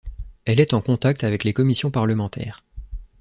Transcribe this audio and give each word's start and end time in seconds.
Elle 0.45 0.59
est 0.59 0.73
en 0.73 0.81
contact 0.81 1.23
avec 1.23 1.43
les 1.43 1.53
commissions 1.53 1.91
parlementaires. 1.91 2.63